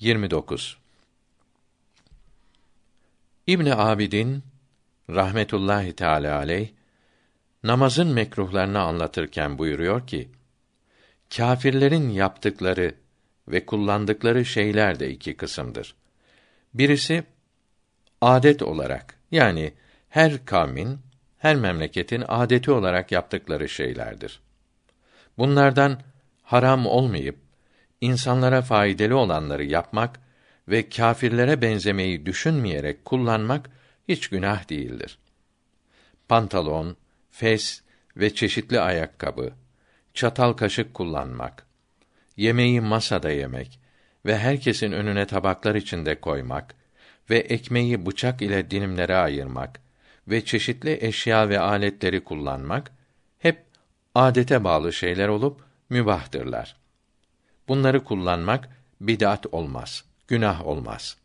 29 0.00 0.78
İbn 3.46 3.66
Abidin 3.66 4.42
rahmetullahi 5.10 5.92
teala 5.92 6.36
aleyh 6.36 6.68
namazın 7.62 8.08
mekruhlarını 8.08 8.80
anlatırken 8.80 9.58
buyuruyor 9.58 10.06
ki 10.06 10.28
kâfirlerin 11.36 12.08
yaptıkları 12.08 12.94
ve 13.48 13.66
kullandıkları 13.66 14.44
şeyler 14.44 15.00
de 15.00 15.10
iki 15.10 15.36
kısımdır. 15.36 15.94
Birisi 16.74 17.24
adet 18.20 18.62
olarak 18.62 19.14
yani 19.30 19.74
her 20.08 20.44
kavmin, 20.44 20.98
her 21.38 21.56
memleketin 21.56 22.24
adeti 22.28 22.70
olarak 22.70 23.12
yaptıkları 23.12 23.68
şeylerdir. 23.68 24.40
Bunlardan 25.38 26.00
haram 26.42 26.86
olmayıp 26.86 27.49
insanlara 28.00 28.62
faydalı 28.62 29.16
olanları 29.16 29.64
yapmak 29.64 30.20
ve 30.68 30.88
kâfirlere 30.88 31.62
benzemeyi 31.62 32.26
düşünmeyerek 32.26 33.04
kullanmak 33.04 33.70
hiç 34.08 34.28
günah 34.28 34.70
değildir. 34.70 35.18
Pantolon, 36.28 36.96
fes 37.30 37.82
ve 38.16 38.34
çeşitli 38.34 38.80
ayakkabı, 38.80 39.52
çatal 40.14 40.52
kaşık 40.52 40.94
kullanmak, 40.94 41.66
yemeği 42.36 42.80
masada 42.80 43.30
yemek 43.30 43.80
ve 44.26 44.38
herkesin 44.38 44.92
önüne 44.92 45.26
tabaklar 45.26 45.74
içinde 45.74 46.20
koymak 46.20 46.74
ve 47.30 47.38
ekmeği 47.38 48.06
bıçak 48.06 48.42
ile 48.42 48.70
dilimlere 48.70 49.16
ayırmak 49.16 49.80
ve 50.28 50.44
çeşitli 50.44 50.98
eşya 51.00 51.48
ve 51.48 51.60
aletleri 51.60 52.24
kullanmak 52.24 52.92
hep 53.38 53.64
adete 54.14 54.64
bağlı 54.64 54.92
şeyler 54.92 55.28
olup 55.28 55.60
mübahtırlar. 55.88 56.79
Bunları 57.70 58.04
kullanmak 58.04 58.68
bid'at 59.00 59.46
olmaz, 59.52 60.04
günah 60.28 60.66
olmaz. 60.66 61.16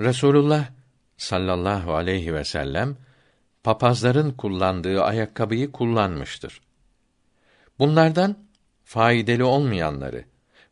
Resulullah 0.00 0.68
sallallahu 1.16 1.94
aleyhi 1.94 2.34
ve 2.34 2.44
sellem 2.44 2.96
papazların 3.64 4.30
kullandığı 4.30 5.02
ayakkabıyı 5.02 5.72
kullanmıştır. 5.72 6.60
Bunlardan 7.78 8.36
faydalı 8.84 9.46
olmayanları 9.46 10.24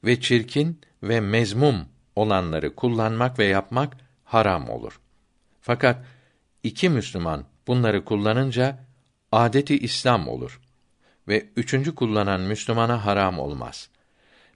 ve 0.04 0.20
çirkin 0.20 0.80
ve 1.02 1.20
mezmum 1.20 1.88
olanları 2.16 2.74
kullanmak 2.74 3.38
ve 3.38 3.44
yapmak 3.44 3.96
haram 4.24 4.70
olur. 4.70 5.00
Fakat 5.60 6.04
iki 6.62 6.88
Müslüman 6.88 7.44
bunları 7.66 8.04
kullanınca 8.04 8.78
adeti 9.32 9.78
İslam 9.78 10.28
olur 10.28 10.60
ve 11.28 11.46
üçüncü 11.56 11.94
kullanan 11.94 12.40
Müslümana 12.40 13.06
haram 13.06 13.38
olmaz. 13.38 13.88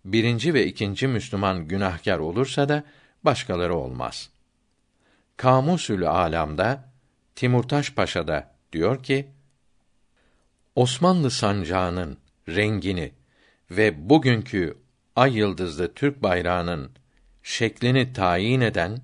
Birinci 0.04 0.54
ve 0.54 0.66
ikinci 0.66 1.06
Müslüman 1.06 1.68
günahkar 1.68 2.18
olursa 2.18 2.68
da 2.68 2.84
başkaları 3.24 3.74
olmaz. 3.74 4.30
Kamusül 5.36 6.08
Alam'da 6.08 6.92
Timurtaş 7.34 7.94
Paşa 7.94 8.28
da 8.28 8.54
diyor 8.72 9.02
ki 9.02 9.28
Osmanlı 10.74 11.30
sancağının 11.30 12.18
rengini 12.48 13.12
ve 13.70 14.10
bugünkü 14.10 14.78
ay 15.16 15.38
yıldızlı 15.38 15.94
Türk 15.94 16.22
bayrağının 16.22 16.90
şeklini 17.42 18.12
tayin 18.12 18.60
eden 18.60 19.00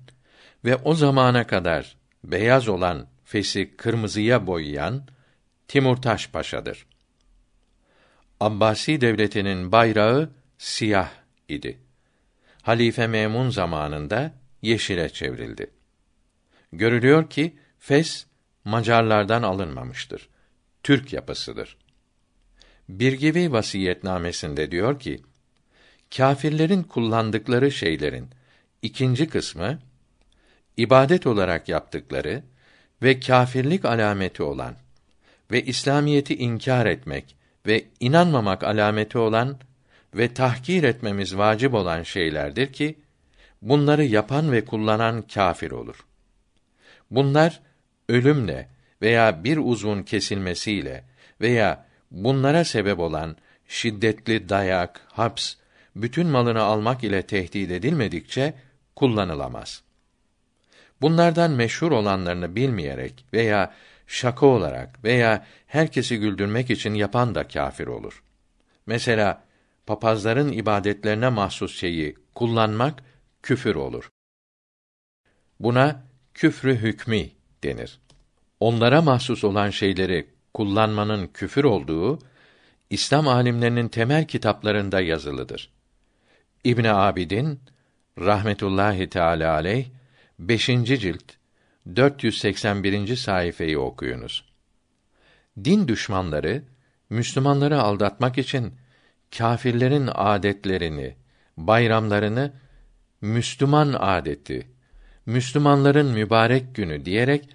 ve 0.65 0.75
o 0.75 0.93
zamana 0.93 1.47
kadar 1.47 1.97
beyaz 2.23 2.67
olan 2.67 3.07
fesi 3.25 3.77
kırmızıya 3.77 4.47
boyayan 4.47 5.07
Timurtaş 5.67 6.29
Paşa'dır. 6.29 6.88
Abbasi 8.39 9.01
devletinin 9.01 9.71
bayrağı 9.71 10.29
siyah 10.57 11.11
idi. 11.49 11.77
Halife 12.61 13.07
Memun 13.07 13.49
zamanında 13.49 14.33
yeşile 14.61 15.09
çevrildi. 15.09 15.71
Görülüyor 16.73 17.29
ki 17.29 17.55
Fes 17.79 18.25
Macarlardan 18.65 19.43
alınmamıştır. 19.43 20.29
Türk 20.83 21.13
yapısıdır. 21.13 21.77
Birgivi 22.89 23.51
vasiyetnamesinde 23.51 24.71
diyor 24.71 24.99
ki: 24.99 25.21
Kâfirlerin 26.17 26.83
kullandıkları 26.83 27.71
şeylerin 27.71 28.29
ikinci 28.81 29.29
kısmı 29.29 29.79
ibadet 30.77 31.27
olarak 31.27 31.69
yaptıkları 31.69 32.43
ve 33.01 33.19
kâfirlik 33.19 33.85
alameti 33.85 34.43
olan 34.43 34.75
ve 35.51 35.65
İslamiyeti 35.65 36.35
inkar 36.35 36.85
etmek 36.85 37.38
ve 37.65 37.85
inanmamak 37.99 38.63
alameti 38.63 39.17
olan 39.17 39.57
ve 40.15 40.33
tahkir 40.33 40.83
etmemiz 40.83 41.37
vacip 41.37 41.73
olan 41.73 42.03
şeylerdir 42.03 42.73
ki 42.73 42.99
bunları 43.61 44.05
yapan 44.05 44.51
ve 44.51 44.65
kullanan 44.65 45.21
kâfir 45.21 45.71
olur. 45.71 46.05
Bunlar 47.11 47.61
ölümle 48.09 48.69
veya 49.01 49.43
bir 49.43 49.57
uzvun 49.57 50.03
kesilmesiyle 50.03 51.03
veya 51.41 51.85
bunlara 52.11 52.63
sebep 52.63 52.99
olan 52.99 53.35
şiddetli 53.67 54.49
dayak, 54.49 55.01
haps, 55.13 55.55
bütün 55.95 56.27
malını 56.27 56.61
almak 56.61 57.03
ile 57.03 57.21
tehdit 57.21 57.71
edilmedikçe 57.71 58.53
kullanılamaz. 58.95 59.83
Bunlardan 61.01 61.51
meşhur 61.51 61.91
olanlarını 61.91 62.55
bilmeyerek 62.55 63.25
veya 63.33 63.73
şaka 64.09 64.45
olarak 64.45 65.03
veya 65.03 65.45
herkesi 65.67 66.19
güldürmek 66.19 66.69
için 66.69 66.93
yapan 66.93 67.35
da 67.35 67.47
kâfir 67.47 67.87
olur. 67.87 68.23
Mesela 68.85 69.43
papazların 69.85 70.51
ibadetlerine 70.51 71.29
mahsus 71.29 71.79
şeyi 71.79 72.15
kullanmak 72.35 73.03
küfür 73.43 73.75
olur. 73.75 74.09
Buna 75.59 76.03
küfrü 76.33 76.75
hükmü 76.75 77.25
denir. 77.63 77.99
Onlara 78.59 79.01
mahsus 79.01 79.43
olan 79.43 79.69
şeyleri 79.69 80.27
kullanmanın 80.53 81.27
küfür 81.27 81.63
olduğu 81.63 82.19
İslam 82.89 83.27
alimlerinin 83.27 83.87
temel 83.87 84.27
kitaplarında 84.27 85.01
yazılıdır. 85.01 85.71
İbn 86.63 86.83
Abidin 86.83 87.59
rahmetullahi 88.19 89.09
teala 89.09 89.53
aleyh 89.53 89.85
5. 90.39 90.65
cilt 90.65 91.38
481. 91.95 93.15
sayfayı 93.15 93.79
okuyunuz. 93.79 94.45
Din 95.63 95.87
düşmanları 95.87 96.63
Müslümanları 97.09 97.81
aldatmak 97.81 98.37
için 98.37 98.73
kâfirlerin 99.37 100.09
adetlerini, 100.13 101.15
bayramlarını 101.57 102.53
Müslüman 103.21 103.95
adeti, 103.99 104.67
Müslümanların 105.25 106.07
mübarek 106.07 106.75
günü 106.75 107.05
diyerek 107.05 107.49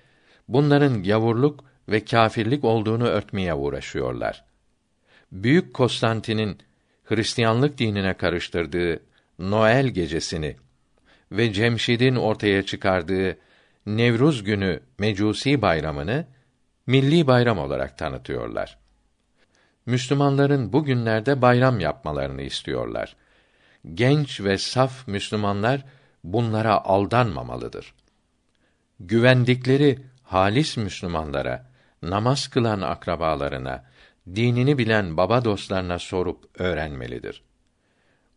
bunların 0.49 1.03
gavurluk 1.03 1.65
ve 1.89 2.05
kâfirlik 2.05 2.65
olduğunu 2.65 3.05
örtmeye 3.05 3.55
uğraşıyorlar. 3.55 4.45
Büyük 5.33 5.75
Konstantin'in 5.75 6.59
Hristiyanlık 7.05 7.79
dinine 7.79 8.15
karıştırdığı 8.15 9.01
Noel 9.39 9.87
gecesini 9.87 10.57
ve 11.33 11.53
Cemşid'in 11.53 12.17
ortaya 12.17 12.63
çıkardığı 12.63 13.39
Nevruz 13.87 14.45
günü 14.45 14.81
Mecusi 14.99 15.63
bayramını 15.63 16.27
milli 16.87 17.27
bayram 17.27 17.59
olarak 17.59 17.99
tanıtıyorlar. 17.99 18.79
Müslümanların 19.87 20.73
bu 20.73 20.85
günlerde 20.85 21.43
bayram 21.43 21.81
yapmalarını 21.81 22.43
istiyorlar. 22.43 23.17
Genç 23.95 24.41
ve 24.41 24.59
saf 24.59 25.09
Müslümanlar 25.09 25.85
bunlara 26.25 26.85
aldanmamalıdır. 26.85 27.95
Güvendikleri 29.01 29.99
halis 30.23 30.77
Müslümanlara, 30.77 31.67
namaz 32.03 32.49
kılan 32.49 32.81
akrabalarına, 32.81 33.85
dinini 34.35 34.79
bilen 34.79 35.17
baba 35.17 35.45
dostlarına 35.45 35.99
sorup 35.99 36.61
öğrenmelidir. 36.61 37.43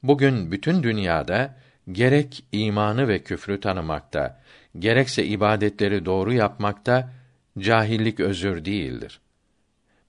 Bugün 0.03 0.51
bütün 0.51 0.83
dünyada 0.83 1.55
gerek 1.91 2.45
imanı 2.51 3.07
ve 3.07 3.23
küfrü 3.23 3.59
tanımakta, 3.59 4.41
gerekse 4.79 5.25
ibadetleri 5.25 6.05
doğru 6.05 6.33
yapmakta 6.33 7.13
cahillik 7.59 8.19
özür 8.19 8.65
değildir. 8.65 9.19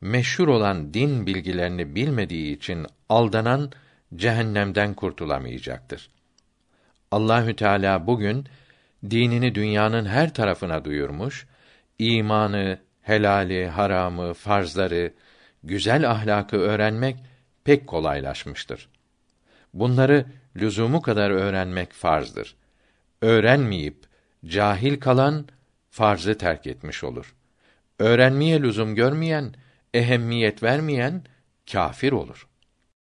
Meşhur 0.00 0.48
olan 0.48 0.94
din 0.94 1.26
bilgilerini 1.26 1.94
bilmediği 1.94 2.56
için 2.56 2.86
aldanan 3.08 3.72
cehennemden 4.16 4.94
kurtulamayacaktır. 4.94 6.10
Allahü 7.10 7.56
Teala 7.56 8.06
bugün 8.06 8.46
dinini 9.10 9.54
dünyanın 9.54 10.06
her 10.06 10.34
tarafına 10.34 10.84
duyurmuş, 10.84 11.46
imanı, 11.98 12.78
helali, 13.02 13.68
haramı, 13.68 14.34
farzları, 14.34 15.12
güzel 15.64 16.10
ahlakı 16.10 16.56
öğrenmek 16.56 17.16
pek 17.64 17.86
kolaylaşmıştır. 17.86 18.88
Bunları 19.74 20.26
lüzumu 20.56 21.02
kadar 21.02 21.30
öğrenmek 21.30 21.92
farzdır. 21.92 22.56
Öğrenmeyip 23.22 24.07
cahil 24.46 25.00
kalan 25.00 25.48
farzı 25.90 26.38
terk 26.38 26.66
etmiş 26.66 27.04
olur. 27.04 27.34
Öğrenmeye 27.98 28.62
lüzum 28.62 28.94
görmeyen, 28.94 29.54
ehemmiyet 29.94 30.62
vermeyen 30.62 31.24
kâfir 31.72 32.12
olur. 32.12 32.47